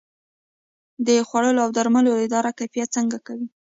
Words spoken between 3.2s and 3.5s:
ګوري؟